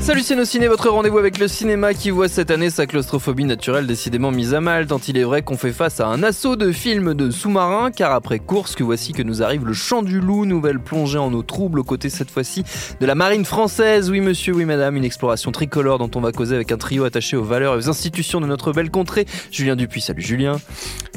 [0.00, 4.30] Salut Ciné, votre rendez-vous avec le cinéma qui voit cette année sa claustrophobie naturelle décidément
[4.30, 7.12] mise à mal, tant il est vrai qu'on fait face à un assaut de films
[7.12, 10.80] de sous-marins, car après course, que voici que nous arrive le Chant du Loup, nouvelle
[10.80, 12.64] plongée en eau trouble aux côtés cette fois-ci
[12.98, 14.10] de la marine française.
[14.10, 17.36] Oui monsieur, oui madame, une exploration tricolore dont on va causer avec un trio attaché
[17.36, 19.26] aux valeurs et aux institutions de notre belle contrée.
[19.50, 20.56] Julien Dupuis, salut Julien.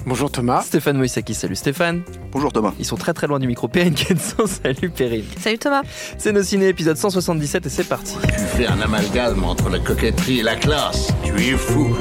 [0.05, 0.61] Bonjour Thomas.
[0.61, 2.01] Stéphane Moïsaki, salut Stéphane.
[2.31, 2.73] Bonjour Thomas.
[2.77, 3.69] Ils sont très très loin du micro.
[3.69, 5.23] Perrine Kenson, salut Perrine.
[5.39, 5.83] Salut Thomas.
[6.17, 8.15] C'est nos ciné épisode 177 et c'est parti.
[8.21, 11.13] Tu fais un amalgame entre la coquetterie et la classe.
[11.23, 11.95] Tu es fou.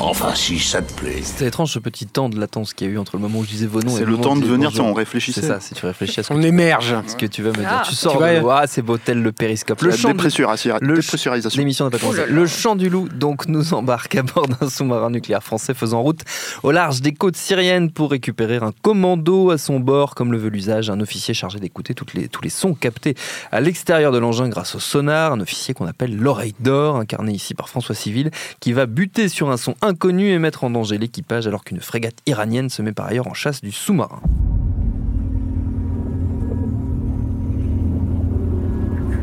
[0.00, 1.20] Enfin, si ça te plaît.
[1.22, 3.44] C'est étrange ce petit temps de latence qu'il y a eu entre le moment où
[3.44, 4.86] je disais vos noms et le moment temps où je de venir, bonjour.
[4.86, 5.40] on réfléchissait.
[5.40, 6.94] C'est ça, si tu réfléchis à ce que, On émerge.
[7.06, 7.68] ce que tu vas me dire.
[7.70, 7.82] Ah.
[7.86, 9.80] tu sors Tu de ah, c'est beau tel le périscope.
[9.80, 10.04] Le du...
[10.04, 10.76] dépressurisation.
[10.80, 11.58] le- dépressurisation.
[11.58, 12.26] L'émission n'a pas commencé.
[12.26, 16.20] Le chant du loup donc nous embarque à bord d'un sous-marin nucléaire français faisant route
[16.62, 20.50] au large des côtes syriennes pour récupérer un commando à son bord, comme le veut
[20.50, 23.14] l'usage, un officier chargé d'écouter les, tous les sons captés
[23.52, 27.54] à l'extérieur de l'engin grâce au sonar, un officier qu'on appelle l'oreille d'or, incarné ici
[27.54, 31.46] par François Civil, qui va buter sur un son inconnu et mettre en danger l'équipage
[31.46, 34.20] alors qu'une frégate iranienne se met par ailleurs en chasse du sous-marin.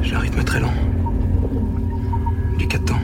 [0.01, 0.73] J'ai un rythme très lent.
[2.57, 2.99] Du 4 temps.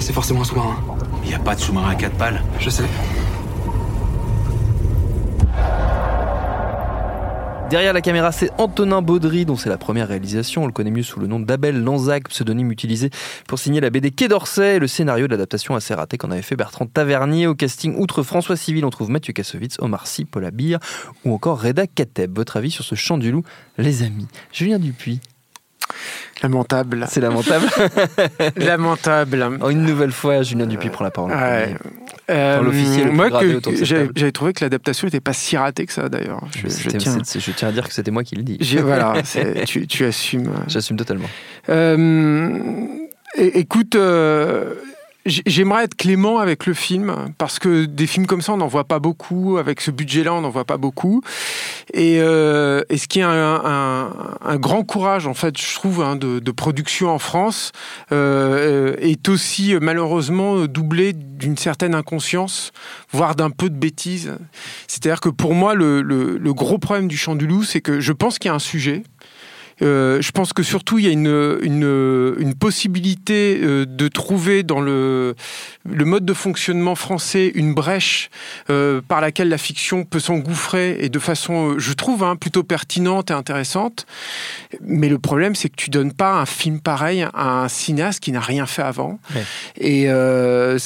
[0.00, 0.76] C'est forcément un sous-marin.
[1.24, 2.42] Il n'y a pas de sous-marin à quatre pales.
[2.58, 2.84] Je sais.
[7.70, 10.62] Derrière la caméra, c'est Antonin Baudry, dont c'est la première réalisation.
[10.64, 13.10] On le connaît mieux sous le nom d'Abel Lanzac, pseudonyme utilisé
[13.46, 16.40] pour signer la BD Quai d'Orsay et le scénario de l'adaptation assez ratée qu'en avait
[16.40, 17.46] fait Bertrand Tavernier.
[17.46, 20.78] Au casting, outre François Civil, on trouve Mathieu Kassovitz, Omar Sy, Paul Abir
[21.26, 22.34] ou encore Reda Kateb.
[22.34, 23.42] Votre avis sur ce chant du loup,
[23.76, 24.26] les amis?
[24.50, 25.20] Julien Dupuis,
[26.42, 27.06] Lamentable.
[27.10, 27.66] c'est lamentable.
[28.56, 29.58] Lamentable.
[29.60, 31.32] Oh, Une nouvelle fois, Julien Dupuis prend la parole.
[31.32, 31.74] Ouais.
[32.28, 33.02] Premier.
[33.06, 36.40] Euh, moi, que- j'avais trouvé que l'adaptation n'était pas si ratée que ça d'ailleurs.
[36.56, 38.58] Je, tiens, je tiens à dire que c'était moi qui le dis.
[38.82, 39.14] voilà,
[39.66, 40.50] tu, tu assumes.
[40.66, 41.28] J'assume totalement.
[41.68, 42.58] Euh,
[43.36, 44.74] écoute, euh,
[45.26, 48.84] j'aimerais être clément avec le film parce que des films comme ça, on n'en voit
[48.84, 49.58] pas beaucoup.
[49.58, 51.22] Avec ce budget-là, on n'en voit pas beaucoup.
[51.92, 57.10] Et, euh, ce qui est un, grand courage, en fait, je trouve, hein, de, production
[57.10, 57.72] en France,
[58.10, 62.72] euh, est aussi malheureusement doublé d'une certaine inconscience,
[63.12, 64.32] voire d'un peu de bêtise.
[64.88, 68.12] C'est-à-dire que pour moi, le, le- gros problème du Chant du Loup, c'est que je
[68.12, 69.02] pense qu'il y a un sujet.
[69.82, 74.62] Euh, je pense que surtout il y a une, une, une possibilité euh, de trouver
[74.62, 75.34] dans le,
[75.88, 78.30] le mode de fonctionnement français une brèche
[78.70, 83.30] euh, par laquelle la fiction peut s'engouffrer et de façon, je trouve, hein, plutôt pertinente
[83.30, 84.06] et intéressante.
[84.80, 88.32] Mais le problème, c'est que tu donnes pas un film pareil à un cinéaste qui
[88.32, 89.18] n'a rien fait avant.
[89.34, 89.44] Ouais.
[89.80, 90.78] Et ce,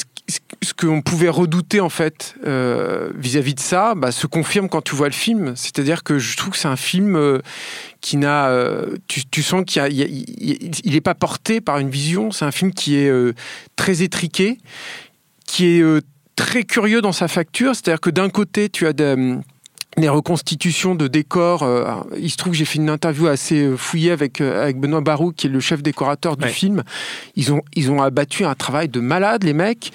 [0.63, 4.95] ce- qu'on pouvait redouter en fait euh, vis-à-vis de ça, bah, se confirme quand tu
[4.95, 5.53] vois le film.
[5.57, 7.41] C'est-à-dire que je trouve que c'est un film euh,
[8.03, 11.89] qui n'a, euh, tu, tu sens qu'il n'est il, il est pas porté par une
[11.89, 12.31] vision.
[12.33, 13.33] C'est un film qui est euh,
[13.77, 14.59] très étriqué,
[15.47, 16.01] qui est euh,
[16.37, 17.75] très curieux dans sa facture.
[17.75, 19.37] C'est-à-dire que d'un côté, tu as des,
[19.97, 21.63] des reconstitutions de décors.
[21.63, 25.31] alors, il se trouve que j'ai fait une interview assez fouillée avec, avec Benoît Barou,
[25.31, 26.51] qui est le chef décorateur du Ouais.
[26.51, 26.83] film.
[27.37, 29.93] Ils ont, ils ont abattu un travail de malade, les mecs.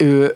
[0.00, 0.30] Euh,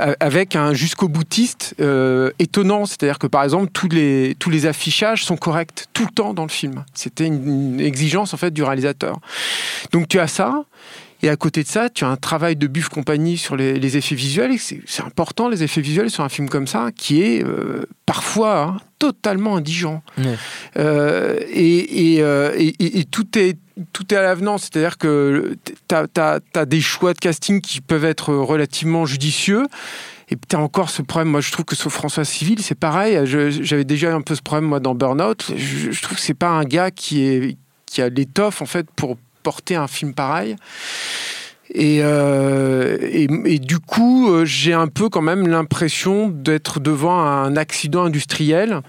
[0.00, 4.66] euh, avec un jusqu'au boutiste euh, étonnant, c'est-à-dire que par exemple tous les tous les
[4.66, 6.84] affichages sont corrects tout le temps dans le film.
[6.94, 9.18] C'était une, une exigence en fait du réalisateur.
[9.92, 10.64] Donc tu as ça.
[11.22, 13.96] Et à côté de ça, tu as un travail de Buff Compagnie sur les, les
[13.96, 14.52] effets visuels.
[14.58, 18.76] C'est important, les effets visuels sur un film comme ça, qui est euh, parfois hein,
[18.98, 20.02] totalement indigent.
[20.76, 23.56] Euh, et, et, euh, et- tout est
[23.94, 25.56] tout est à l'avenant, c'est-à-dire que
[25.88, 29.66] tu as, des choix de casting qui peuvent être relativement judicieux.
[30.28, 33.18] Et tu as encore ce problème, moi je trouve que sur François Civil, c'est pareil.
[33.24, 35.52] J'avais déjà un peu ce problème moi dans Burnout.
[35.56, 38.86] Je, je trouve que c'est pas un gars qui, est, qui a l'étoffe en fait
[38.94, 40.56] pour porter un film pareil.
[41.74, 47.56] Et, euh, et, du coup, euh, j'ai un peu quand même l'impression d'être devant un
[47.56, 48.82] accident industriel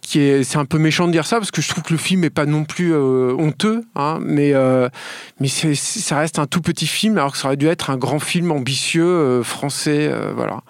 [0.00, 1.98] qui est, c'est un peu méchant de dire ça parce que je trouve que le
[1.98, 4.52] film est pas non plus euh, honteux, hein, mais
[5.40, 8.18] mais ça reste un tout petit film alors que ça aurait dû être un grand
[8.18, 10.60] film ambitieux français, voilà.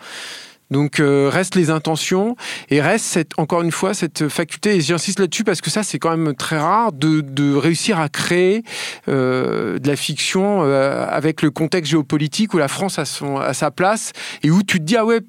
[0.71, 2.37] Donc euh, reste les intentions
[2.71, 5.99] et reste cette, encore une fois cette faculté et j'insiste là-dessus parce que ça c'est
[5.99, 8.63] quand même très rare de, réussir à créer
[9.09, 13.53] euh, de la fiction euh, avec le contexte géopolitique où la France a, son, a
[13.53, 14.13] sa place
[14.43, 15.21] et où tu te dis ah ouais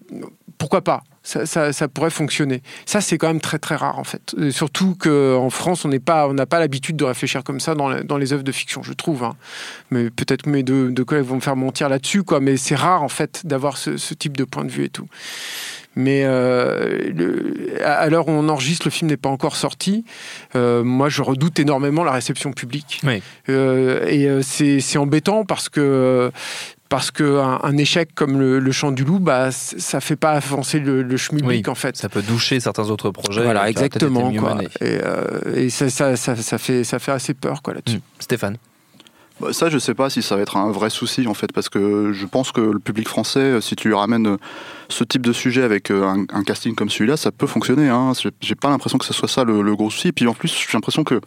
[0.58, 1.04] pourquoi pas?
[1.26, 2.62] Ça, ça, ça pourrait fonctionner.
[2.86, 4.36] Ça, c'est quand même très très rare en fait.
[4.42, 7.74] Et surtout qu'en France, on n'est pas, on n'a pas l'habitude de réfléchir comme ça
[7.76, 9.24] dans les, dans les œuvres de fiction, je trouve.
[9.24, 9.36] hein.
[9.90, 12.40] Mais peut-être que mes deux, deux collègues vont me faire mentir là-dessus, quoi.
[12.40, 15.08] Mais c'est rare en fait d'avoir ce, ce type de point de vue et tout.
[15.98, 20.04] Mais euh, le- à l'heure où on enregistre, le film n'est pas encore sorti.
[20.56, 23.00] Euh, moi, je redoute énormément la réception publique.
[23.06, 23.22] Oui.
[23.48, 26.32] Euh, et c'est embêtant parce que
[26.96, 30.32] parce que un, un échec comme le, le Chant du Loup, bah, ça fait pas
[30.32, 31.98] avancer le, le schmilblick Oui, en fait.
[31.98, 33.44] Ça peut doucher certains autres projets.
[33.44, 34.32] Voilà, exactement.
[34.34, 34.60] Quoi.
[34.80, 37.98] Et, euh, et ça, ça, ça, ça fait, ça fait assez peur quoi, là-dessus.
[37.98, 38.02] Mm.
[38.20, 38.58] Stéphane.
[39.42, 41.68] Bah, Ça, je sais pas si ça va être un vrai souci en fait, parce
[41.68, 44.38] que je pense que le public français, euh, si tu lui ramènes euh,
[44.88, 47.90] ce type de sujet avec un, un casting comme celui-là, ça peut fonctionner.
[47.90, 48.14] Hein.
[48.40, 50.08] J'ai- pas l'impression que ce soit ça le, le gros souci.
[50.08, 51.20] Et puis en plus, j'ai l'impression que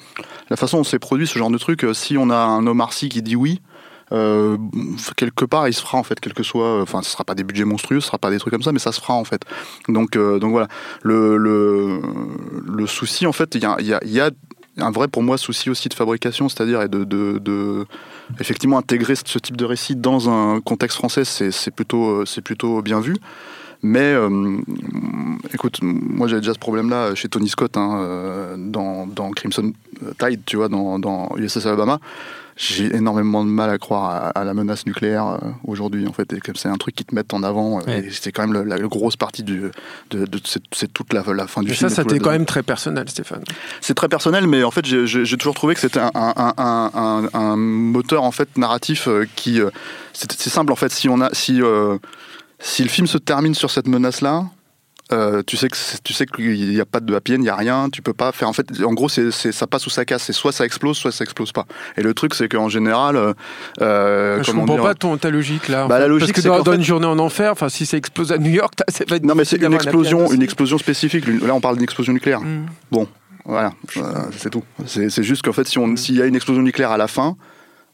[0.49, 3.11] la façon dont c'est produit ce genre de truc, si on a un Omar Sy
[3.11, 3.61] qui dit oui.
[4.13, 4.57] Euh,
[5.17, 7.45] quelque part il se fera en fait quel que soit enfin ce sera pas des
[7.45, 9.43] budgets monstrueux ce sera pas des trucs comme ça mais ça se fera en fait
[9.89, 10.69] donc euh, donc voilà
[11.03, 14.31] le le, souci en fait il y a, y y a
[14.79, 17.87] un vrai pour moi souci aussi de fabrication c'est-à-dire de, de,
[18.41, 22.83] effectivement intégrer ce type de récit dans un contexte français, c'est plutôt, euh, c'est plutôt
[22.83, 23.17] bien vu.
[23.83, 24.59] Mais euh,
[25.55, 29.73] écoute, moi j'avais déjà ce problème-là chez Tony Scott hein, euh, dans, dans Crimson
[30.19, 32.01] Tide, tu vois, dans, dans USS Alabama.
[32.61, 36.33] J'ai énormément de mal à croire à, à la menace nucléaire euh, aujourd'hui, en fait.
[36.33, 38.01] Et comme c'est un truc qui te met en avant, euh, Ouais.
[38.07, 39.61] et c'est quand même le- la, grosse partie du,
[40.11, 41.89] de, de c'est, c'est toute la, la fin du Mais film.
[41.89, 43.45] ça, et ça t'est quand même très personnel, Stéphane.
[43.81, 45.07] c'est très personnel, mais en fait, j'ai-
[45.37, 49.61] toujours trouvé que c'était un, un- un- un- un moteur en fait narratif euh, qui
[50.13, 50.91] c'est simple en fait.
[50.91, 51.97] Si on a si euh,
[52.59, 54.21] si le film se termine sur cette menace
[55.11, 55.43] là.
[55.43, 57.57] tu sais que tu sais qu'il n'y a pas de happy end, il n'y a
[57.57, 58.49] rien, tu peux pas faire.
[58.49, 60.23] En fait, en gros, c'est ça passe ou ça casse.
[60.25, 61.67] C'est soit ça explose, soit ça explose pas.
[61.97, 63.33] Et le truc, c'est qu'en général, euh,
[63.81, 65.87] euh, je comprends dire, pas ton, ta logique là.
[65.87, 66.01] Bah, fait.
[66.03, 67.97] la logique, Parce que dans, qu'en dans fait- une journée en enfer, enfin si ça
[67.97, 71.25] explose à New York, ça va être Non, mais c'est une explosion, une explosion spécifique.
[71.27, 72.41] Là, on parle d'une explosion nucléaire.
[72.41, 72.67] Mm.
[73.45, 74.03] Voilà, euh,
[74.37, 74.63] c'est tout.
[74.87, 77.09] C'est c'est juste qu'en fait, si on- s'il y a une explosion nucléaire à la
[77.09, 77.35] fin,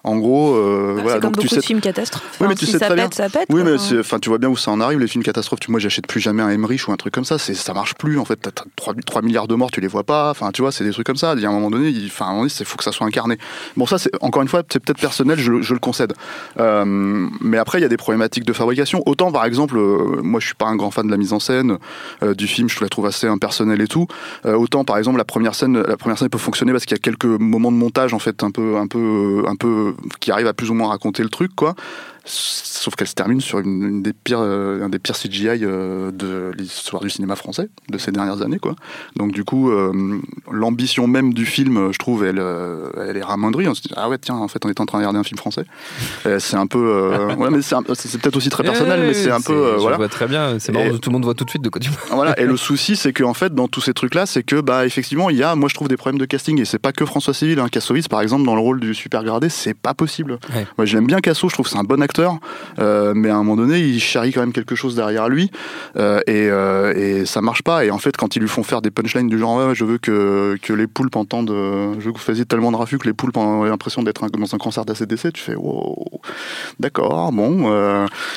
[0.04, 1.56] en gros, euh, Ah, voilà, c'est comme donc tu sais.
[1.56, 2.22] de films catastrophes.
[2.32, 3.04] Oui, mais Enfin, tu si sais ça très bien.
[3.04, 3.46] pète, ça pète.
[3.50, 5.60] Oui, mais enfin, tu vois bien où ça en arrive, les films catastrophes.
[5.60, 7.38] Tu- Moi, j'achète plus jamais un Emmerich ou un truc comme ça.
[7.38, 8.36] C'est, ça marche plus, en fait.
[8.36, 10.30] T'as, t'as 3, 3 milliards de morts, tu les vois pas.
[10.30, 11.34] Enfin, tu vois, c'est des trucs comme ça.
[11.36, 12.84] Il y a un moment donné, il enfin, à un moment donné, c'est faut que
[12.84, 13.38] ça soit incarné.
[13.76, 16.12] Bon, ça, c'est, encore une fois, c'est peut-être personnel, je, le- je le concède.
[16.60, 16.84] Euh,
[17.40, 19.02] mais après, il y a des problématiques de fabrication.
[19.06, 21.40] Autant, par exemple, euh, moi, je suis pas un grand fan de la mise en
[21.40, 21.78] scène
[22.22, 22.68] euh, du film.
[22.68, 24.06] Je la trouve assez impersonnelle et tout.
[24.46, 27.00] Euh, autant, par exemple, la première scène, la première scène peut fonctionner parce qu'il y
[27.00, 30.46] a quelques moments de montage, en fait, un peu, un peu, un peu, qui arrivent
[30.46, 31.74] à plus ou moins raconter le truc, quoi.
[32.26, 36.10] Sauf qu'elle se termine sur une, une des pires, euh, un des pires CGI euh,
[36.10, 38.74] de l'histoire du cinéma français de ces dernières années, quoi.
[39.16, 40.18] Donc du coup, euh,
[40.50, 42.42] l'ambition même du film, je trouve, elle,
[43.08, 43.68] elle est ramoindrie.
[43.68, 45.24] On se dit ah ouais tiens, en fait, on est en train de regarder un
[45.24, 45.64] film français.
[46.38, 47.76] C'est un peu, ouais, mais c'est,
[48.20, 49.96] peut-être aussi très personnel, mais c'est un peu, je voilà.
[49.96, 50.58] vois très bien.
[50.58, 52.04] C'est marrant, Et- tout le monde voit tout de suite de quoi tu parles.
[52.12, 55.28] Voilà, et le souci, c'est qu'en fait, dans tous ces trucs-là, c'est que, bah, effectivement,
[55.30, 57.34] il y a, moi, je trouve des problèmes de casting, et c'est pas que François
[57.34, 57.68] Civil, hein.
[57.68, 60.38] Kassovitz, par exemple, dans le rôle du super gradé, c'est pas possible.
[60.54, 60.66] Ouais.
[60.78, 62.13] Moi, j'aime bien Casso, je trouve c'est un bon acteur,
[62.78, 65.50] euh, mais à un moment donné, il charrie quand même quelque chose derrière lui,
[65.96, 67.84] euh, et, euh, et ça marche pas.
[67.84, 69.98] Et en fait, quand ils lui font faire des punchlines du genre, ouais, je veux
[69.98, 73.14] que, que les poulpes entendent, je veux que vous fassiez tellement de raffus que les
[73.14, 76.20] poulpes ont l'impression d'être dans un concert d'ACDC, tu fais, wow,
[76.80, 77.68] d'accord, bon,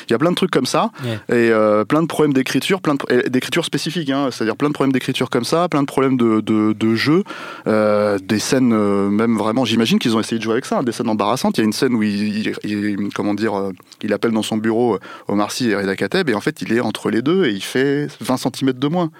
[0.08, 0.90] il y a plein de trucs comme ça
[1.34, 1.50] et
[1.88, 2.94] plein de problèmes d'écriture, plein
[3.28, 6.72] d'écriture spécifique, hein, c'est-à-dire plein de problèmes d'écriture comme ça, plein de problèmes de, de,
[6.72, 7.22] de jeu,
[7.66, 10.82] euh, des scènes euh, même vraiment, j'imagine qu'ils ont essayé de jouer avec ça, hein,
[10.82, 11.58] des scènes embarrassantes.
[11.58, 13.72] Il y a une scène où il, il- il- comment dire, euh,
[14.02, 16.72] il appelle dans son bureau euh, Omar Sy et Reda Kateb et en fait il
[16.72, 19.10] est entre les deux et il fait 20 cm de moins.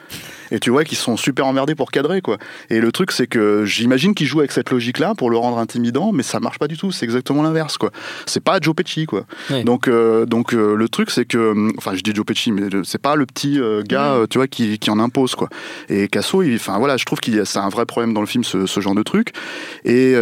[0.51, 2.39] Et tu vois qu'ils sont super emmerdés pour cadrer quoi.
[2.71, 6.13] Et le truc c'est que j'imagine qu'ils jouent avec cette logique-là pour le rendre intimidant,
[6.13, 6.93] mais ça marche pas du tout.
[6.93, 7.91] C'est exactement l'inverse quoi.
[8.27, 9.25] C'est pas Joe Pesci quoi.
[9.65, 12.69] Donc, euh, donc euh, le truc, c'est que, hum, enfin, je dis Joe Pesci, mais
[12.85, 15.49] c'est pas le petit gars, tu vois, qui, qui en impose, quoi.
[15.89, 18.27] Et Casso, enfin voilà, je trouve qu'il y a, c'est un vrai problème dans le
[18.27, 19.33] film, ce, ce genre de truc.
[19.85, 20.13] Et,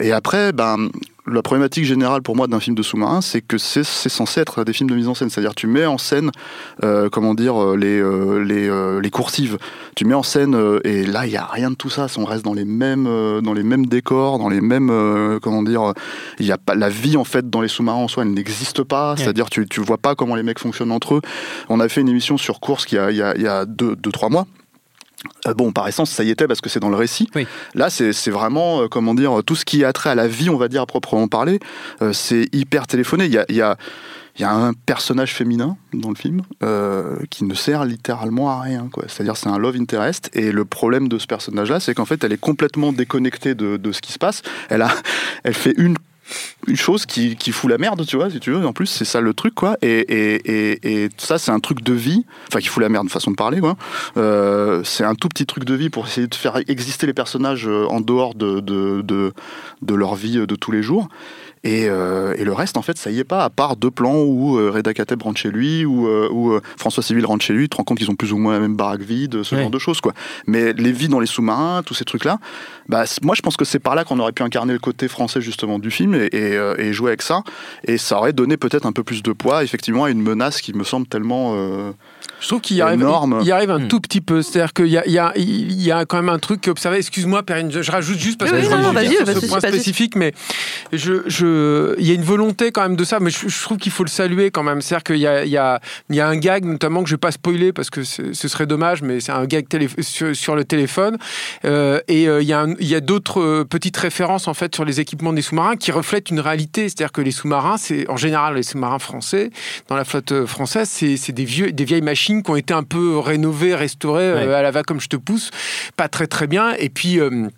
[0.00, 0.88] et après, ben.
[1.26, 4.72] La problématique générale pour moi d'un film de sous-marin, c'est que c'est censé être des
[4.72, 5.30] films de mise en scène.
[5.30, 6.32] C'est-à-dire, tu mets en scène,
[6.82, 9.56] euh, comment dire, euh, les, euh, les, euh, les coursives.
[9.94, 12.06] Tu mets en scène, euh, et là, il n'y a rien de tout ça.
[12.18, 15.62] On reste dans les mêmes, euh, dans les mêmes décors, dans les mêmes, euh, comment
[15.62, 15.92] dire,
[16.40, 18.82] il y a pas la vie en fait dans les sous-marins en soi elle n'existe
[18.82, 21.20] pas c'est à dire tu tu vois pas comment les mecs fonctionnent entre eux
[21.68, 23.64] on a fait une émission sur course qui a il y a, il y a
[23.64, 24.46] deux, deux trois mois
[25.56, 27.28] bon, par essence, ça y était parce que c'est dans le récit.
[27.34, 27.46] Oui.
[27.74, 30.56] Là, c'est vraiment, euh, comment dire, tout ce qui a trait à la vie, on
[30.56, 31.60] va dire, à proprement parler,
[32.00, 33.26] euh, c'est hyper téléphoné.
[33.26, 33.76] Il y a, il y, a,
[34.36, 38.60] il y a un personnage féminin dans le film euh, qui ne sert littéralement à
[38.60, 38.88] rien.
[39.06, 40.30] C'est-à-dire, c'est un love interest.
[40.34, 43.92] Et le problème de ce personnage-là, c'est qu'en fait, elle est complètement déconnectée de, de
[43.92, 44.42] ce qui se passe.
[44.68, 44.90] Elle, a,
[45.44, 45.96] elle fait une
[46.66, 48.64] une chose qui, fout la merde, tu vois, si tu veux.
[48.66, 49.76] En plus, c'est ça le truc, quoi.
[49.82, 52.24] Et, ça, c'est un truc de vie.
[52.48, 53.76] Enfin, qui fout la merde, façon de parler, quoi.
[54.16, 57.66] Euh, c'est un tout petit truc de vie pour essayer de faire exister les personnages
[57.68, 59.32] euh, en dehors de, de, de,
[59.82, 61.08] de leur vie euh, de tous les jours.
[61.64, 64.20] Et, euh, et le reste, en fait, ça y est pas, à part deux plans
[64.22, 67.52] où euh, Reda Kateb rentre chez lui, ou euh, où euh, François Civil rentre chez
[67.52, 69.54] lui, tu te rends compte qu'ils ont plus ou moins la même baraque vide, ce
[69.54, 69.62] Ouais.
[69.62, 70.12] genre de choses, quoi.
[70.48, 72.38] Mais les vies dans les sous-marins, tous ces trucs-là,
[72.88, 75.40] bah, moi, je pense que c'est par là qu'on aurait pu incarner le côté français,
[75.40, 77.42] justement, du film et, et, euh, et jouer avec ça.
[77.84, 80.72] Et ça aurait donné peut-être un peu plus de poids, effectivement, à une menace qui
[80.74, 81.54] me semble tellement.
[82.42, 83.40] Je trouve qu'il y arrive, Énorme.
[83.42, 83.88] il arrive un Hmm.
[83.88, 84.42] tout petit peu.
[84.42, 86.68] C'est-à-dire qu'il y a, il y, a, il y a quand même un truc qui
[86.68, 86.98] est observé.
[86.98, 89.60] Excuse-moi, Perrine, je, je rajoute juste parce que oui, je non, dire sur ce point
[89.60, 90.32] spécifique, mais
[90.92, 93.78] je, je, il y a une volonté quand même de ça, mais je, je trouve
[93.78, 94.80] qu'il faut le saluer quand même.
[94.82, 95.80] C'est-à-dire qu'il y a, il y, a,
[96.10, 98.32] il y a un gag, notamment que je ne vais pas spoiler parce que ce
[98.48, 101.18] serait dommage, mais c'est un gag télé- sur, sur le téléphone.
[101.64, 104.54] Euh, et euh, il y a, un- il y a d'autres euh, petites références en
[104.54, 106.88] fait sur les équipements des sous-marins qui reflètent une réalité.
[106.88, 109.50] C'est-à-dire que les sous-marins, c'est en général les sous-marins français
[109.88, 112.84] dans la flotte française, c'est c'est des vieux, des vieilles machines qui ont été un
[112.84, 114.54] peu rénovées, restaurées euh, Ouais.
[114.54, 115.50] à la va comme je te pousse,
[115.96, 116.72] pas très très bien.
[116.78, 117.48] Et puis euh,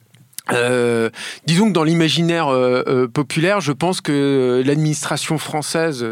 [0.52, 1.09] euh,
[1.47, 6.04] disons que dans l'imaginaire euh, euh, populaire, je pense que l'administration française,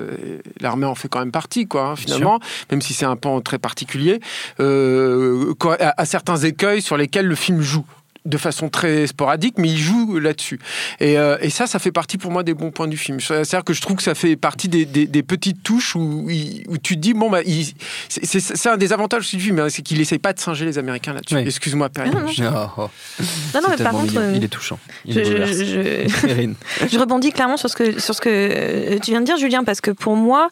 [0.61, 2.39] l'armée en fait quand même partie, quoi, hein, finalement,
[2.71, 4.21] même si c'est un pan très particulier,
[4.59, 7.85] a certains écueils sur lesquels le film joue
[8.25, 10.61] de façon très sporadique, mais il joue là-dessus.
[11.01, 13.19] Et, euh, et ça, ça fait partie pour moi des bons points du film.
[13.21, 16.29] C'est-à-dire que je trouve que ça fait partie des, des- des petites touches où,
[16.69, 17.41] où tu te dis, bon, bah,
[18.09, 20.79] c'est- un des avantages aussi du film, hein, c'est qu'il essaye pas de singer les
[20.79, 21.35] Américains là-dessus.
[21.35, 21.43] Oui.
[21.45, 22.13] Excuse-moi, Perrine.
[22.15, 22.69] Non, non.
[22.77, 22.91] Oh, oh.
[23.55, 24.79] Non, non, C'est mais par contre, euh, il est touchant.
[25.05, 29.11] Il je, je- je- je rebondis clairement sur ce que, sur ce que euh, tu
[29.11, 30.49] viens de dire, Julien, parce que pour moi,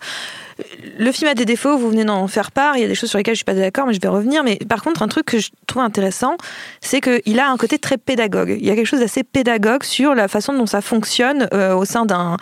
[0.99, 3.09] le film a des défauts, vous venez d'en faire part, il y a des choses
[3.11, 4.45] sur lesquelles je suis pas d'accord, mais je vais revenir.
[4.45, 6.37] Mais par contre, un truc que je trouve intéressant,
[6.81, 8.57] c'est qu'il a un côté très pédagogue.
[8.59, 11.85] Il y a quelque chose d'assez pédagogue sur la façon dont ça fonctionne euh, au
[11.85, 12.37] sein d'un,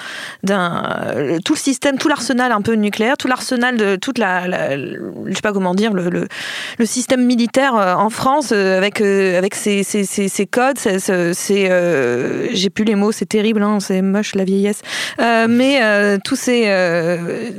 [0.50, 4.76] euh, tout le système, tout l'arsenal un peu nucléaire, tout l'arsenal de toute la, la-
[4.76, 6.26] je sais pas comment dire, le,
[6.84, 9.84] système militaire euh, en France avec avec ses,
[10.50, 14.80] codes, euh, j'ai plus les mots, c'est terrible, hein, c'est moche la vieillesse,
[15.18, 15.80] mais
[16.24, 17.50] tous ces, euh,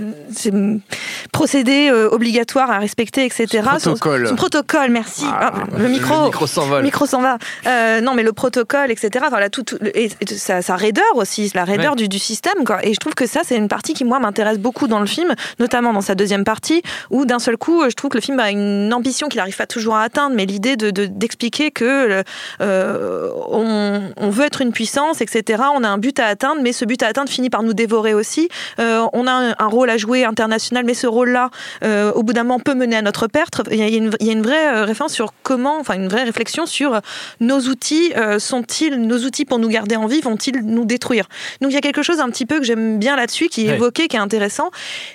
[0.52, 3.48] ces procédés euh, obligatoires à respecter, etc.
[3.80, 4.24] Son protocole.
[4.24, 5.26] Son, son protocole, merci.
[5.28, 6.26] Ah, Ah, le micro.
[6.26, 6.84] Micro s'envole.
[6.84, 7.38] micro s'en va.
[7.68, 9.26] Euh, non, mais le protocole, etc.
[9.30, 11.96] Voilà, tout, tout- et, et sa, sa raideur aussi, la raideur Ouais.
[11.98, 12.64] du, du système.
[12.66, 12.86] Quoi.
[12.86, 15.34] Et je trouve que ça, c'est une partie qui, moi, m'intéresse beaucoup dans le film,
[15.60, 18.52] notamment dans sa deuxième partie, où d'un seul coup, je trouve que le film a
[18.52, 22.24] une ambition qu'il n'arrive pas toujours à atteindre, mais l'idée de, de- d'expliquer que
[22.62, 25.64] euh, on, on veut être une puissance, etc.
[25.76, 28.14] On a un but à atteindre, mais ce but à atteindre finit par nous dévorer
[28.14, 28.50] aussi.
[28.78, 31.50] On a un, un rôle à jouer international, mais ce rôle-là,
[31.84, 33.62] euh, au bout d'un moment, peut mener à notre perte.
[33.72, 36.08] Il y a une, il y a une vraie euh, référence sur comment, enfin une
[36.08, 37.00] vraie réflexion sur euh,
[37.40, 38.14] nos outils.
[38.18, 41.28] euh, sont-ils nos outils pour nous garder en vie Vont-ils nous détruire?
[41.62, 43.76] Donc il y a quelque chose un petit peu que j'aime bien là-dessus, qui est
[43.76, 44.72] évoqué, qui est intéressant.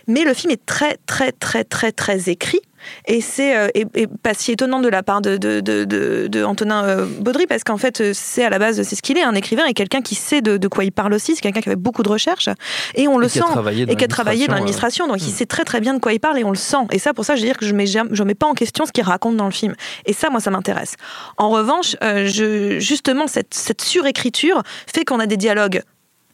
[0.07, 2.61] Mais le film est très, très, très, très, très écrit.
[3.07, 6.45] Et c'est euh, et, et pas si étonnant de la part de, de, de, de-
[6.45, 9.23] Antonin euh, Baudry, parce qu'en fait, euh, c'est à la base, c'est ce qu'il est,
[9.23, 11.35] un écrivain et quelqu'un qui sait de, quoi il parle aussi.
[11.35, 12.49] C'est quelqu'un qui avait beaucoup de recherches.
[12.95, 13.41] Et on le Et sent.
[13.89, 15.07] et qui a travaillé dans l'administration.
[15.07, 15.37] Donc, il Hmm.
[15.37, 16.77] sait très, très bien de quoi il parle et on le sent.
[16.93, 18.55] Et ça, pour ça, je veux dire que je ne mets, je mets pas en
[18.55, 19.75] question ce qu'il raconte dans le film.
[20.07, 20.95] Et ça, moi, ça m'intéresse.
[21.37, 24.63] En revanche, euh, je, justement, cette, cette surécriture
[24.93, 25.83] fait qu'on a des dialogues,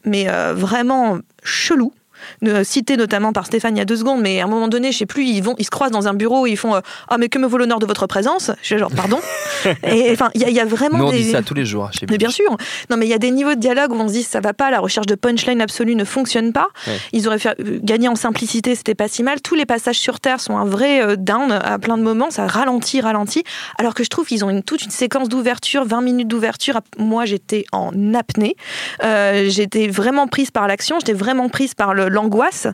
[0.05, 1.93] mais euh, vraiment chelous.
[2.45, 4.91] Euh, cité notamment par Stéphane il y a deux secondes, mais à un moment donné,
[4.91, 6.79] je sais plus, ils vont, ils se croisent dans un bureau et ils font euh,
[7.09, 8.51] ah mais que me vaut l'honneur de votre présence?
[8.61, 9.19] Je suis genre pardon?
[9.83, 11.17] et enfin, il y, a- il y a vraiment Nous, on des...
[11.17, 12.49] dit ça tous les jours chez Mais bien sûr.
[12.89, 14.53] Non, mais il y a des niveaux de dialogue où on se dit ça va
[14.53, 16.67] pas, la recherche de punchline absolue ne fonctionne pas.
[16.87, 16.97] Ouais.
[17.13, 19.41] Ils auraient fait euh, gagner en simplicité, c'était pas si mal.
[19.41, 23.01] Tous les passages sur Terre sont un vrai down à plein de moments, ça ralentit,
[23.01, 23.43] ralentit.
[23.77, 26.79] Alors que je trouve qu'ils ont une, toute une séquence d'ouverture, 20 minutes d'ouverture.
[26.97, 28.55] Moi, j'étais en apnée.
[29.03, 32.67] Euh, j'étais vraiment prise par l'action, j'étais vraiment prise par le- l'angoisse.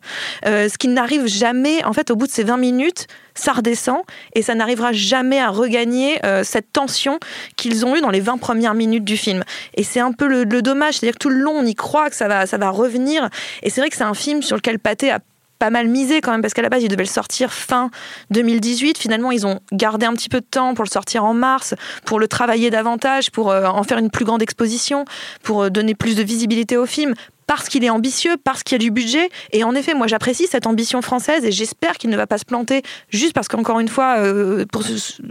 [0.45, 4.01] Euh, ce qui n'arrive jamais, en fait, au bout de ces 20 minutes, ça redescend
[4.33, 7.19] et ça n'arrivera jamais à regagner euh, cette tension
[7.55, 9.43] qu'ils ont eue dans les 20 premières minutes du film.
[9.75, 12.15] Et c'est un peu le, dommage, c'est-à-dire que tout le long, on y croit que
[12.15, 13.29] ça va, ça va revenir.
[13.63, 15.19] Et c'est vrai que c'est un film sur lequel Pathé a
[15.59, 17.89] pas mal misé quand même, parce qu'à la base, il devait le sortir fin
[18.29, 18.97] 2018.
[18.97, 21.73] Finalement, ils ont gardé un petit peu de temps pour le sortir en mars,
[22.05, 25.05] pour le travailler davantage, pour euh, en faire une plus grande exposition,
[25.43, 27.13] pour donner plus de visibilité au film
[27.47, 29.29] parce qu'il est ambitieux, parce qu'il y a du budget.
[29.53, 32.45] Et en effet, moi j'apprécie cette ambition française et j'espère qu'il ne va pas se
[32.45, 34.83] planter juste parce qu'encore une fois, euh, pour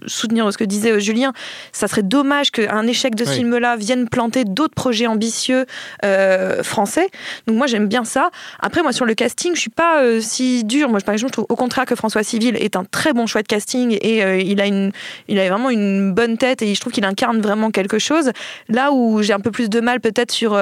[0.06, 1.32] soutenir ce que disait euh, Julien,
[1.72, 5.66] ça serait dommage qu'un échec de ce film-là vienne planter d'autres projets ambitieux
[6.04, 7.10] euh, français.
[7.46, 8.30] Donc moi j'aime bien ça.
[8.60, 10.88] Après moi sur le casting, je suis pas si dur.
[10.88, 13.42] Moi par exemple, je trouve au contraire que François Civil est un très bon choix
[13.42, 14.90] de casting et il a une,
[15.28, 18.30] il a vraiment une bonne tête et je trouve qu'il incarne vraiment quelque chose.
[18.70, 20.56] Là où j'ai un peu plus de mal peut-être sur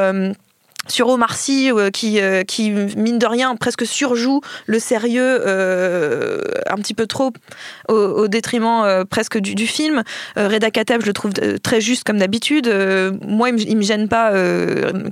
[0.89, 6.43] sur Omar Sy euh, qui, euh, qui, mine de rien, presque surjoue le sérieux euh,
[6.69, 7.33] un petit peu trop
[7.89, 10.03] au, détriment presque du, film.
[10.37, 12.67] Reda Kateb, je le trouve très juste comme d'habitude.
[13.27, 14.33] moi, il me, me gêne pas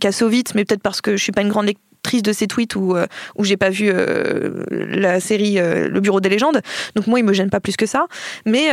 [0.00, 2.76] Kassovitz, mais peut-être parce que je suis pas une grande lectrice triste de ces tweets
[2.76, 3.06] où, euh,
[3.36, 6.60] où j'ai pas vu euh, la série euh, Le Bureau des légendes.
[6.94, 8.06] Donc moi, il me gêne pas plus que ça.
[8.44, 8.68] Mais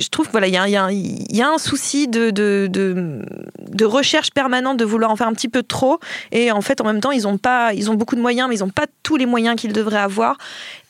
[0.00, 3.22] je trouve qu'il voilà, y, a, y, a, y a un souci de, de, de,
[3.70, 5.98] de, recherche permanente, de vouloir en faire un petit peu trop.
[6.32, 8.56] Et en fait, en même temps, ils ont, pas, ils ont beaucoup de moyens, mais
[8.56, 10.36] ils n'ont pas tous les moyens qu'ils devraient avoir.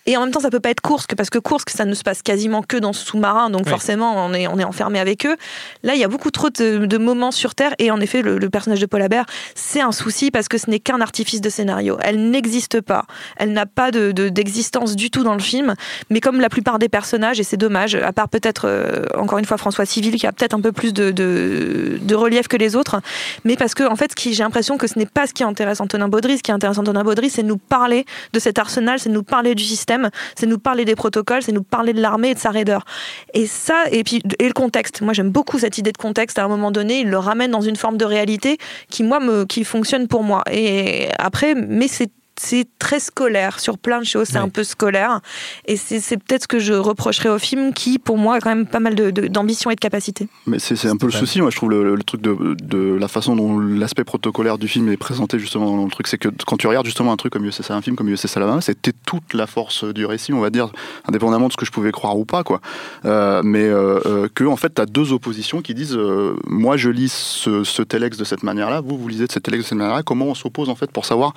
[0.07, 2.03] Et en même temps, ça peut pas être Kursk, parce que Kursk, ça ne se
[2.03, 5.37] passe quasiment que dans ce sous-marin, donc forcément, on est, on est enfermé avec eux.
[5.85, 8.81] Là, il y a beaucoup trop de, moments sur Terre, et en effet, le, personnage
[8.81, 11.99] de Paul Habert, c'est un souci parce que ce n'est qu'un artifice de scénario.
[12.03, 13.05] Elle n'existe pas.
[13.37, 15.75] Elle n'a pas d'existence de, du tout dans le film,
[16.11, 19.45] mais comme la plupart des personnages, et c'est dommage, à part peut-être, euh, encore une
[19.45, 23.01] fois, François Civil, qui a peut-être un peu plus de, de, relief que les autres,
[23.45, 26.09] mais parce que, en fait, j'ai l'impression que ce n'est pas ce qui intéresse Antonin
[26.09, 26.39] Baudry.
[26.39, 29.23] Ce qui intéresse Antonin Baudry, c'est de nous parler de cet arsenal, c'est de nous
[29.23, 29.92] parler du système
[30.35, 32.85] c'est nous parler des protocoles, c'est nous parler de l'armée et de sa raideur.
[33.35, 35.01] Et ça, et puis et le contexte.
[35.01, 36.39] Moi, j'aime beaucoup cette idée de contexte.
[36.39, 38.59] À un moment donné, il le ramène dans une forme de réalité
[38.89, 40.43] qui, moi, me, qui fonctionne pour moi.
[40.51, 45.21] Et après, mais c'est c'est très scolaire sur plein de choses, c'est un peu scolaire.
[45.67, 48.67] Et c'est peut-être ce que je reprocherais au film qui, pour moi, a quand même
[48.67, 50.29] pas mal d'ambition et de capacité.
[50.47, 53.59] Mais c'est un peu le souci, moi je trouve, le, truc de, la façon dont
[53.59, 56.87] l'aspect protocolaire du film est présenté justement dans le truc, c'est que quand tu regardes
[56.87, 60.05] justement un truc comme USS un film comme USS Alabama, c'était toute la force du
[60.05, 60.71] récit, on va dire,
[61.07, 62.61] indépendamment de ce que je pouvais croire ou pas, quoi.
[63.05, 65.99] Euh, mais euh, euh, que, en fait, tu as deux oppositions qui disent
[66.47, 69.65] moi je lis ce, ce telex de cette manière-là, vous, vous lisez de cette telex
[69.65, 71.35] de cette manière-là, comment on s'oppose en fait pour savoir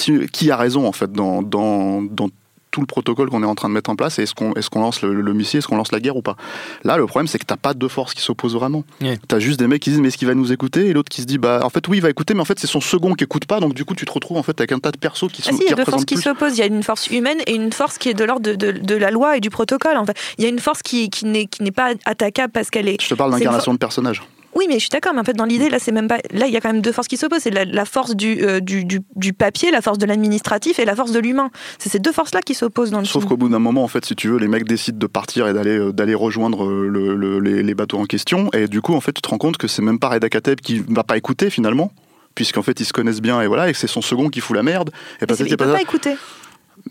[0.00, 2.28] si qui, a raison en fait dans, dans, dans
[2.70, 4.68] tout le protocole qu'on est en train de mettre en place et est-ce qu'on est
[4.68, 6.36] qu'on lance le, missile, est-ce qu'on lance la guerre ou pas?
[6.84, 8.84] Là, le problème, c'est que t'as pas deux forces qui s'opposent vraiment.
[9.00, 10.86] tu T'as juste des mecs qui disent mais est-ce qu'il va nous écouter?
[10.86, 12.58] Et l'autre qui se dit bah en fait oui il va écouter mais en fait
[12.58, 14.72] c'est son second qui écoute pas donc du coup tu te retrouves en fait avec
[14.72, 15.58] un tas de persos qui ah sont.
[15.60, 16.56] il y a deux forces qui s'opposent.
[16.56, 18.94] Il y a une force humaine et une force qui est de l'ordre de, de,
[18.94, 19.96] la loi et du protocole.
[19.96, 22.70] En fait, il y a une force qui, qui n'est qui n'est pas attaquable parce
[22.70, 23.00] qu'elle est.
[23.02, 24.22] Je te parle d'incarnation de personnage.
[24.54, 26.18] Oui, mais je suis d'accord, mais en fait, dans l'idée, là, c'est même pas.
[26.32, 27.42] Là, il y a quand même deux forces qui s'opposent.
[27.42, 31.20] C'est la, force euh, du, du, papier, la force de l'administratif et la force de
[31.20, 31.50] l'humain.
[31.78, 34.04] C'est ces deux forces-là qui s'opposent dans le Sauf qu'au bout d'un moment, en fait,
[34.04, 37.74] si tu veux, les mecs décident de partir et d'aller euh, d'aller rejoindre euh, les,
[37.74, 38.50] bateaux en question.
[38.52, 40.60] Et du coup, en fait, tu te rends compte que c'est même pas Reda Kateb
[40.60, 41.92] qui va pas écouter finalement
[42.34, 44.62] puisqu'en fait ils se connaissent bien et voilà et c'est son second qui fout la
[44.62, 46.14] merde et, pas il peut pas écouter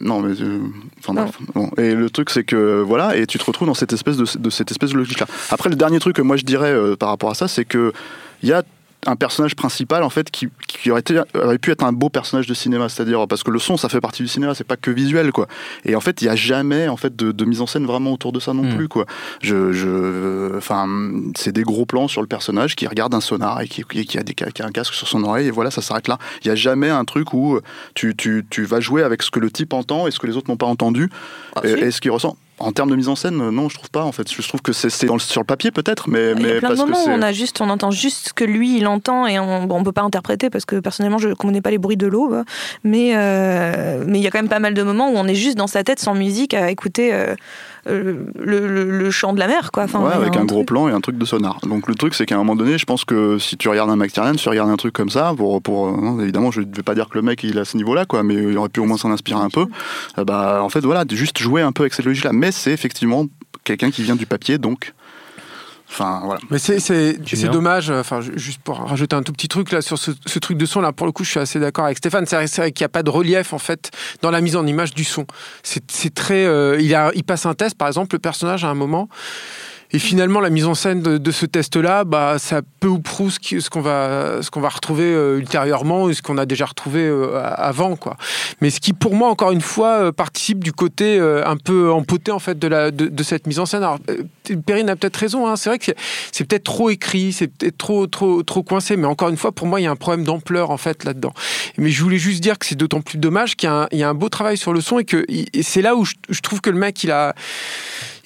[0.01, 0.59] non, mais euh,
[0.99, 1.29] enfin
[1.77, 4.49] Et le truc, c'est que voilà, et tu te retrouves dans cette espèce de, de
[4.49, 5.27] cette espèce de logique-là.
[5.49, 7.91] Après, le dernier truc que moi je dirais euh, par rapport à ça, c'est que
[8.41, 8.63] il y a
[9.05, 12.47] un personnage principal en fait qui, qui aurait, été, aurait, pu être un beau personnage
[12.47, 12.89] de cinéma.
[12.89, 15.47] C'est-à-dire parce que le son ça fait partie du cinéma c'est pas que visuel quoi.
[15.85, 18.31] Et en fait il y a jamais en fait de, mise en scène vraiment autour
[18.31, 18.75] de ça non hmm.
[18.75, 19.05] plus quoi.
[19.41, 20.88] Je je enfin
[21.35, 24.23] c'est des gros plans sur le personnage qui regarde un sonar et qui, qui, a,
[24.23, 26.17] des, qui a un casque sur son oreille et voilà ça s'arrête là.
[26.43, 27.59] Il y a jamais un truc où
[27.95, 30.35] tu, tu, tu, vas jouer avec ce que le type entend et ce que les
[30.38, 31.09] autres n'ont pas entendu.
[31.55, 33.89] Ah, et, et, ce qu'il ressent en termes de mise en scène, non, je trouve
[33.89, 34.04] pas.
[34.04, 36.72] En fait, je trouve que c'est sur le papier peut-être, mais il y a plein
[36.72, 39.39] de moments où on a juste, on entend juste ce que lui il entend et
[39.39, 42.08] on, bon, on peut pas interpréter parce que personnellement je connais pas les bruits de
[42.08, 42.34] l'eau,
[42.84, 45.36] mais euh, mais il y a quand même pas mal de moments où on est
[45.36, 47.13] juste dans sa tête sans musique à écouter.
[47.13, 47.36] Euh,
[47.89, 49.84] euh, le, chant de la mer, quoi.
[49.84, 51.60] Enfin, ouais, avec un, gros plan et un truc de sonar.
[51.63, 53.95] Donc le truc, c'est qu'à un moment donné, je pense que si tu regardes un
[53.95, 56.84] McTiernan, si tu regardes un truc comme ça, pour, pour hein, évidemment, je ne vais
[56.84, 58.80] pas dire que le mec il est à ce niveau-là, quoi, mais il aurait pu
[58.80, 59.65] au moins s'en inspirer un peu.
[60.17, 62.32] Euh, bah, en fait, voilà, juste jouer un peu avec cette logique-là.
[62.34, 63.25] Mais c'est effectivement
[63.63, 64.93] quelqu'un qui vient du papier, donc
[65.89, 66.39] Enfin, voilà.
[66.52, 70.58] Mais c'est dommage, enfin, juste pour rajouter un tout petit truc là sur ce, truc
[70.58, 72.25] de son, là, pour le coup, je suis assez d'accord avec Stéphane.
[72.28, 74.93] C'est vrai, qu'il n'y a pas de relief, en fait, dans la mise en image
[74.93, 75.25] du son.
[75.63, 76.45] C'est très.
[76.45, 79.10] Euh, il, a, il passe un test, par exemple, le personnage, à un moment,
[79.91, 83.69] et finalement, la mise en scène de, ce test-là, bah, ça peu ou prou ce
[83.69, 87.95] qu'on va, ce va retrouver euh, ultérieurement et ce qu'on a déjà retrouvé euh, avant,
[87.95, 88.15] quoi.
[88.62, 92.32] Mais ce qui, pour moi, encore une fois, euh, participe du côté un peu empoté
[92.32, 93.82] en fait de, la, de, cette mise en scène.
[93.82, 93.99] Alors,
[94.65, 95.47] Perrine a peut-être raison.
[95.47, 95.56] Hein.
[95.56, 95.91] C'est vrai que
[96.32, 98.95] c'est peut-être trop écrit, c'est peut-être trop, trop, trop coincé.
[98.95, 101.34] Mais encore une fois, pour moi, il y a un problème d'ampleur en fait là-dedans.
[101.78, 104.30] Mais je voulais juste dire que c'est d'autant plus dommage qu'il y, a un beau
[104.30, 105.25] travail sur le son et que
[105.62, 107.34] c'est là où je trouve que le mec, il a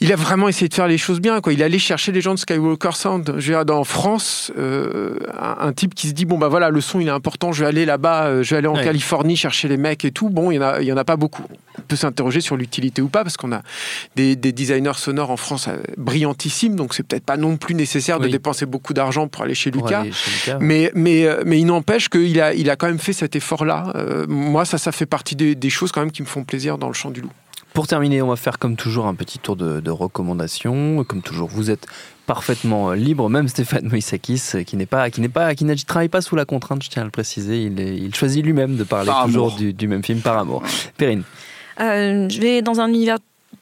[0.03, 1.41] il a vraiment essayé de faire les choses bien.
[1.41, 1.53] Quoi.
[1.53, 3.25] Il allait chercher les gens de Skywalker Sound.
[3.37, 6.69] Je veux dire, dans France, euh, un, un type qui se dit bon bah voilà,
[6.69, 7.51] le son il est important.
[7.51, 8.83] Je vais aller là-bas, euh, je vais aller en Ouais.
[8.83, 10.29] Californie chercher les mecs et tout.
[10.29, 11.43] Bon, il y en a, il y en a pas beaucoup.
[11.77, 13.61] On peut s'interroger sur l'utilité ou pas parce qu'on a
[14.15, 16.75] des, des designers sonores en France euh, brillantissimes.
[16.75, 19.85] Donc c'est peut-être pas non plus nécessaire de dépenser beaucoup d'argent pour aller chez Pour
[19.87, 20.01] Lucas.
[20.01, 20.57] aller chez Lucas.
[20.59, 23.93] Mais, mais, mais il n'empêche qu'il a, il a quand même fait cet effort-là.
[23.95, 26.77] Euh, moi, ça, ça fait partie des, des choses quand même qui me font plaisir
[26.77, 27.31] dans le chant du loup.
[27.73, 31.03] Pour terminer, on va faire comme toujours un petit tour de, de recommandations.
[31.03, 31.87] Comme toujours, vous êtes
[32.27, 35.73] parfaitement euh, libre, même Stéphane Moïsakis, euh, qui n'est pas, qui n'est pas, qui ne
[35.75, 37.63] travaille pas sous la contrainte, je tiens à le préciser.
[37.63, 40.61] Il, est- il choisit lui-même de parler Par toujours du, du même film par amour.
[40.97, 41.23] Perrine.
[41.81, 43.17] Euh, je vais dans un univers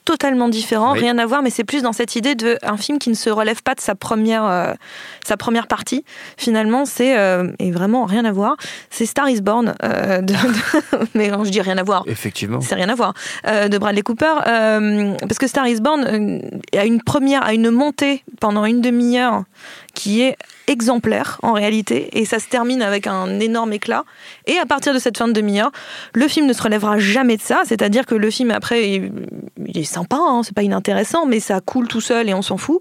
[0.06, 1.00] totalement différent, Oui.
[1.00, 3.30] rien à voir, mais c'est plus dans cette idée de un film qui ne se
[3.30, 4.74] relève pas de sa première, euh,
[5.26, 6.04] sa première partie.
[6.38, 8.56] Finalement, c'est euh, et vraiment rien à voir.
[8.90, 12.62] C'est Star Is Born, euh, de- de- mais quand je dis rien à voir, Effectivement.
[12.62, 13.14] c'est rien à voir,
[13.46, 16.42] de Bradley Cooper, parce que Star Is Born
[16.78, 19.44] a une première, a une montée pendant une demi-heure
[19.93, 24.06] qui est exemplaire en réalité, et ça se termine avec un énorme éclat.
[24.47, 25.71] Et à partir de cette fin de demi-heure,
[26.13, 29.84] le film ne se relèvera jamais de ça, c'est-à-dire que le film après, il, est
[29.84, 32.80] sympa, hein, c'est pas inintéressant, mais ça coule tout seul et on s'en fout.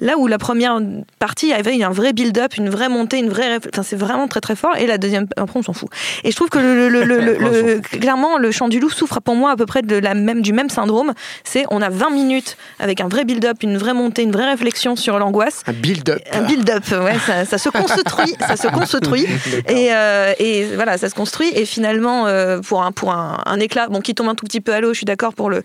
[0.00, 0.78] Là où la première
[1.18, 4.56] partie avait un vrai build-up, une vraie montée, une vraie, enfin c'est vraiment très très
[4.56, 5.88] fort, et la deuxième, après on s'en fout.
[6.24, 8.90] Et je trouve que le, le- le- le- le- le- clairement le chant du loup
[8.90, 11.12] souffre pour moi à peu près de la même, du même syndrome.
[11.44, 14.96] C'est on a 20 minutes avec un vrai build-up, une vraie montée, une vraie réflexion
[14.96, 15.62] sur l'angoisse.
[15.66, 16.20] Un build-up.
[16.32, 19.26] Un build-up, ouais, ça, ça se construit, ça se construit,
[19.68, 21.50] et, euh, et voilà, ça se construit.
[21.54, 24.60] Et finalement, euh, pour un pour un, un éclat, bon, qui tombe un tout petit
[24.60, 25.62] peu à l'eau, je suis d'accord pour le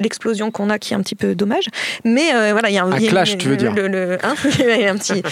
[0.00, 1.64] l'explosion qu'on a, qui est un petit peu dommage.
[2.04, 3.72] Mais euh, voilà, il y a un, Un il y a- clash, tu veux dire.
[3.74, 4.34] le- le- hein
[4.88, 5.22] un petit,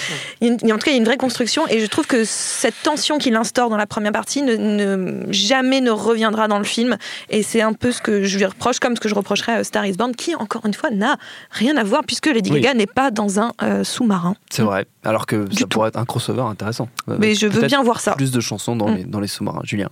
[0.40, 1.66] une- en tout cas, il y a une vraie construction.
[1.68, 5.80] Et je trouve que cette tension qu'il instaure dans la première partie ne, ne- jamais
[5.80, 6.96] ne reviendra dans le film.
[7.30, 9.64] Et c'est un peu ce que je lui reproche, comme ce que je reprocherais à
[9.64, 11.16] Star Is Born, qui encore une fois n'a
[11.50, 12.60] rien à voir puisque Lady Oui.
[12.60, 14.34] Gaga n'est pas dans un euh, sous-marin.
[14.50, 14.86] C'est vrai.
[15.04, 15.68] Alors que ça tout.
[15.68, 16.88] pourrait être un crossover intéressant.
[17.08, 18.12] Euh, Mais je veux bien voir ça.
[18.14, 18.96] Plus de chansons dans Mm.
[18.96, 19.60] les, dans les sous-marins.
[19.64, 19.88] Julien.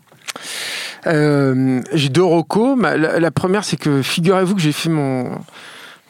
[1.07, 2.79] Euh, j'ai deux recos.
[2.81, 5.31] La, première, c'est que figurez-vous que j'ai fait mon,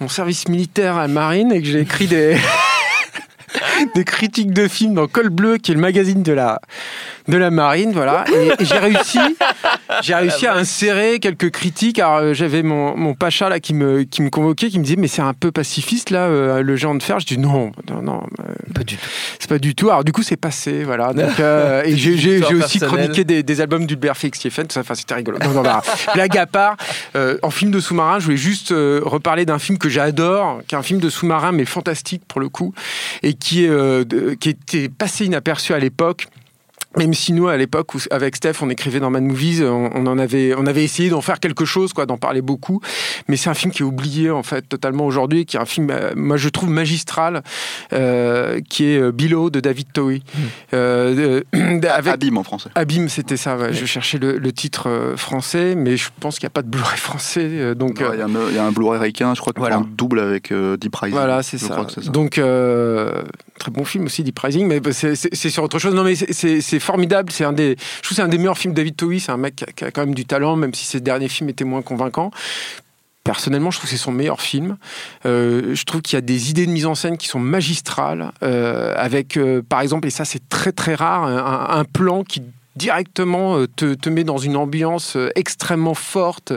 [0.08, 2.36] service militaire à la marine et que j'ai écrit des,
[4.04, 6.60] critiques de films dans Col Bleu, qui est le magazine de la,
[7.50, 7.92] marine.
[7.92, 8.24] Voilà.
[8.32, 9.18] Et j'ai réussi,
[10.02, 11.98] j'ai réussi à insérer quelques critiques.
[11.98, 14.96] Alors, euh, j'avais mon, mon pacha là, qui, me, qui me convoquait, qui me disait
[14.96, 17.20] Mais c'est un peu pacifiste, là, euh, le géant de fer.
[17.20, 18.22] Je dis Non, non, non.
[18.40, 19.06] euh, Pas du tout.
[19.38, 19.90] c'est pas du tout.
[19.90, 21.12] Alors du coup, c'est passé, voilà.
[21.14, 24.80] Donc, euh, et j'ai, j'ai- aussi chroniqué des, des albums d'Hulbert Félix Stephen, tout ça.
[24.80, 25.38] Enfin, c'était rigolo.
[25.44, 25.82] Non, non, bah,
[26.14, 26.76] blague à part.
[27.16, 30.74] euh, en film de sous-marin, je voulais juste euh, reparler d'un film que j'adore, qui
[30.74, 32.72] est un film de sous-marin mais fantastique pour le coup,
[33.22, 36.26] et qui est euh, de- qui était passé inaperçu à l'époque.
[36.96, 40.06] Même si nous, à l'époque, où- avec Steph, on écrivait dans Mad Movies, on, on
[40.06, 42.80] en avait, on avait essayé d'en faire quelque chose, quoi, d'en parler beaucoup.
[43.28, 45.90] Mais c'est un film qui est oublié, en fait, totalement aujourd'hui, qui est un film,
[45.90, 47.42] euh, moi, je trouve magistral,
[47.92, 50.22] euh, qui est euh, Below de David Towie.
[50.72, 52.70] Euh, euh, avec, Abîme en français.
[52.74, 53.72] Abîme, c'était ça, ouais.
[53.72, 56.68] Je cherchais le, le titre euh, français, mais je pense qu'il n'y a pas de
[56.68, 57.48] Blu-ray français.
[57.50, 59.52] euh, donc, euh, Il y, a un- il y a un Blu-ray ricain, je crois
[59.52, 59.76] que Voilà.
[59.78, 61.14] un double avec euh, Deep Rising.
[61.16, 61.84] Voilà, c'est ça.
[62.06, 63.22] Donc, euh,
[63.58, 65.14] très bon film aussi, Deep Rising, mais c'est-
[65.50, 65.94] sur autre chose.
[65.94, 67.32] Non, mais c'est formidable.
[67.32, 69.20] C'est un des, je trouve c'est un des meilleurs films de David Towie.
[69.20, 71.64] C'est un mec qui a, quand même du talent, même si ses derniers films étaient
[71.64, 72.30] moins convaincants.
[73.24, 74.76] Personnellement, je trouve que c'est son meilleur film.
[75.24, 78.32] Euh, je trouve qu'il y a des idées de mise en scène qui sont magistrales,
[78.42, 82.42] euh, avec, euh, par exemple, et ça c'est très très rare, un plan qui
[82.76, 86.52] directement euh, te, te met dans une ambiance euh, extrêmement forte,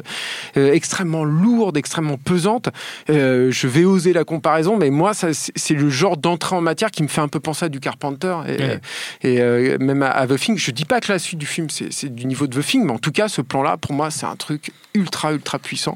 [0.58, 2.70] euh, extrêmement lourde, extrêmement pesante.
[3.10, 6.92] Euh, je vais oser la comparaison, mais moi, ça, c'est le genre d'entrée en matière
[6.92, 8.80] qui me fait un peu penser à du Carpenter et, Ouais.
[9.24, 10.58] et euh, même à, à The Thing.
[10.58, 12.92] Je dis pas que la suite du film c'est du niveau de The Thing, mais
[12.94, 15.96] en tout cas, ce plan-là, pour moi, c'est un truc ultra ultra puissant.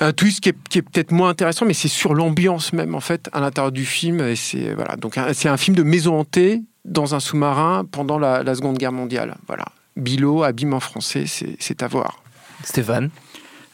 [0.00, 3.00] Un twist qui est, qui est peut-être moins intéressant, mais c'est sur l'ambiance même en
[3.00, 4.20] fait à l'intérieur du film.
[4.20, 8.18] Et c'est voilà, donc un- c'est un film de maison hantée dans un sous-marin pendant
[8.18, 9.36] la, la Seconde Guerre mondiale.
[9.46, 12.22] Voilà, Bilo, abîme en français, c'est à voir.
[12.64, 13.10] Stéphane.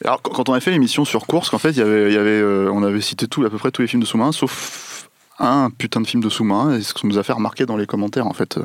[0.05, 2.19] Alors, quand- on a fait l'émission sur Course, en fait, il y avait, il y
[2.19, 5.04] avait, euh, on avait cité tout, à peu près tous les films de sous-marins, sauf
[5.39, 7.87] un putain de film de sous-marin, et ce qui nous a fait remarquer dans les
[7.87, 8.59] commentaires, en fait,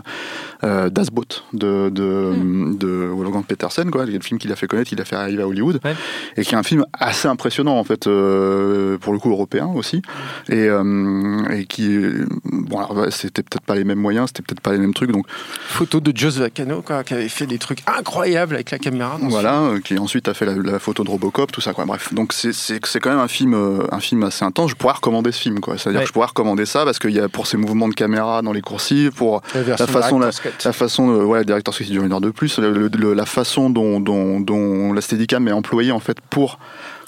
[0.63, 2.33] euh, Das Boot de, de,
[2.77, 5.47] de Wolfgang Petersen, quoi, le film qu'il a fait connaître, il a fait arriver à
[5.47, 5.95] Hollywood, Ouais.
[6.37, 10.01] et qui est un film assez impressionnant, en fait, euh, pour le coup européen aussi,
[10.49, 11.97] et, euh, et qui,
[12.45, 15.25] bon, alors, c'était peut-être pas les mêmes moyens, c'était peut-être pas les mêmes trucs, donc
[15.29, 19.17] Photo de Joss Vacano quoi, qui avait fait des trucs incroyables avec la caméra.
[19.21, 21.85] Voilà, euh, qui ensuite a fait la, la photo de Robocop, tout ça, quoi.
[21.85, 24.69] Bref, donc c'est- c'est c'est quand même un film, euh, un film assez intense.
[24.71, 25.77] Je pourrais recommander ce film, quoi.
[25.77, 26.03] C'est-à-dire Ouais.
[26.03, 28.51] que je pourrais recommander ça parce qu'il y a pour ses mouvements de caméra dans
[28.53, 30.49] les coursives, pour La la façon, Cut.
[30.65, 33.25] la façon, de- ouais, directeur qui dure une heure de plus, le- le- le- la
[33.25, 36.59] façon dont, dont, dont la Steadicam est employée en fait pour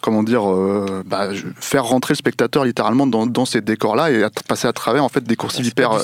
[0.01, 4.23] comment dire, euh, bah, je- faire rentrer le spectateur littéralement dans, dans ces décors-là et
[4.23, 6.01] à passer à travers en fait des coursives hyper, hein.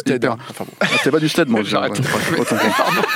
[0.50, 0.68] Enfin bon.
[0.80, 1.62] Ah, c'est pas du stead, moi.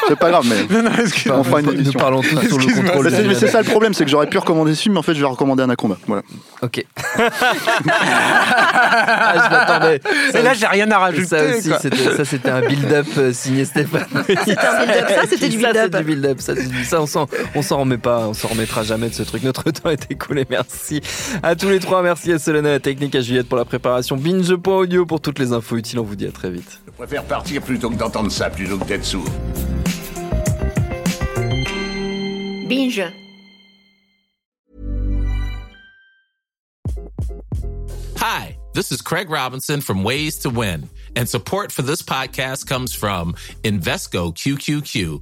[0.08, 0.76] C'est pas grave, mais.
[0.76, 1.38] Non, non, excuse-moi.
[1.40, 2.00] On fera une nous, émission.
[2.00, 3.12] parlons tous sur le contrôle.
[3.36, 5.20] C'est, ça le problème, c'est que j'aurais pu recommander ce film, mais en fait, je
[5.22, 5.98] vais recommander Anaconda.
[6.08, 6.24] Voilà.
[6.62, 6.84] Ok.
[7.90, 10.02] ah, je l'attendais.
[10.34, 11.26] Et là, j'ai rien à rajouter.
[11.28, 14.06] Ça aussi, c'était, ça c'était un build-up euh, signé Stéphane.
[14.28, 15.08] C'était un build-up.
[15.10, 15.92] Ça, c'était du Ça, build-up.
[15.92, 16.40] c'est du build-up.
[16.40, 17.02] Ça,
[17.56, 19.44] on s'en remet pas, on s'en remettra jamais de ce truc.
[19.44, 20.46] Notre temps est écoulé.
[20.50, 20.71] Merci
[21.44, 22.02] à tous les trois.
[22.02, 24.18] Merci à Solène, à la technique, à Juliette pour la préparation.
[24.18, 26.00] Binge.audio pour toutes les infos utiles.
[26.00, 26.82] On vous dit à très vite.
[26.86, 29.26] Je préfère partir plutôt que d'entendre ça, plutôt que d'être sourd.
[32.68, 33.04] Binge.
[38.18, 42.94] Hi, this is Craig Robinson from Ways to Win, and support for this podcast comes
[42.94, 45.22] from Invesco QQQ,